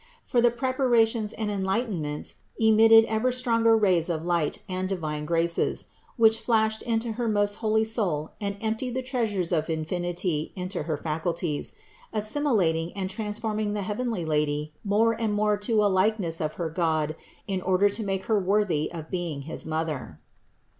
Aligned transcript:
For 0.23 0.41
the 0.41 0.49
preparations 0.49 1.31
and 1.31 1.51
enlighten 1.51 2.01
ments 2.01 2.37
emitted 2.59 3.05
ever 3.05 3.31
stronger 3.31 3.77
rays 3.77 4.09
of 4.09 4.25
light 4.25 4.57
and 4.67 4.89
divine 4.89 5.25
graces, 5.27 5.89
which 6.17 6.39
flashed 6.39 6.81
into 6.81 7.11
her 7.11 7.27
most 7.29 7.57
holy 7.57 7.83
soul 7.83 8.31
and 8.41 8.57
emptied 8.61 8.95
the 8.95 9.03
treasures 9.03 9.51
of 9.51 9.69
infinity 9.69 10.53
into 10.55 10.81
her 10.89 10.97
faculties, 10.97 11.75
assimilating 12.11 12.93
and 12.93 13.11
transforming 13.11 13.73
the 13.73 13.83
heavenly 13.83 14.25
Lady 14.25 14.73
more 14.83 15.13
and 15.13 15.35
more 15.35 15.55
to 15.55 15.83
a 15.85 15.85
likeness 15.85 16.41
of 16.41 16.55
her 16.55 16.71
God 16.71 17.15
in 17.45 17.61
order 17.61 17.87
to 17.89 18.03
make 18.03 18.23
Her 18.23 18.39
worthy 18.39 18.91
of 18.91 19.11
being 19.11 19.43
his 19.43 19.67
Mother. 19.67 20.19